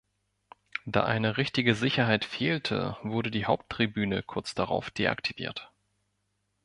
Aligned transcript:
Da 0.87 1.03
eine 1.03 1.37
richtige 1.37 1.75
Sicherheit 1.75 2.25
fehlte, 2.25 2.97
wurde 3.03 3.29
die 3.29 3.45
Haupttribüne 3.45 4.23
kurz 4.23 4.55
darauf 4.55 4.89
deaktiviert. 4.89 5.71